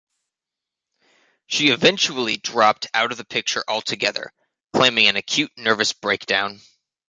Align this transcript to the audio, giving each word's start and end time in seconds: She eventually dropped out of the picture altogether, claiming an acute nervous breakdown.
She 1.45 1.67
eventually 1.69 2.35
dropped 2.37 2.87
out 2.91 3.11
of 3.11 3.19
the 3.19 3.23
picture 3.23 3.63
altogether, 3.67 4.33
claiming 4.73 5.05
an 5.05 5.15
acute 5.15 5.51
nervous 5.57 5.93
breakdown. 5.93 6.59